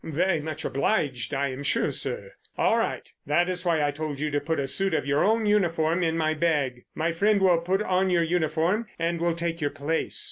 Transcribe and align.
"Very 0.03 0.39
much 0.39 0.65
obliged, 0.65 1.31
I 1.31 1.49
am 1.49 1.61
sure, 1.61 1.91
sir." 1.91 2.31
"All 2.57 2.75
right. 2.79 3.07
That 3.27 3.47
is 3.49 3.63
why 3.63 3.85
I 3.85 3.91
told 3.91 4.19
you 4.19 4.31
to 4.31 4.41
put 4.41 4.59
a 4.59 4.65
suit 4.67 4.95
of 4.95 5.05
your 5.05 5.23
own 5.23 5.45
uniform 5.45 6.01
in 6.01 6.17
my 6.17 6.33
bag. 6.33 6.85
My 6.95 7.11
friend 7.11 7.39
will 7.39 7.59
put 7.59 7.83
on 7.83 8.09
your 8.09 8.23
uniform 8.23 8.87
and 8.97 9.21
will 9.21 9.35
take 9.35 9.61
your 9.61 9.69
place. 9.69 10.19